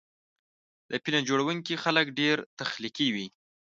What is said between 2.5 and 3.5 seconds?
تخلیقي وي.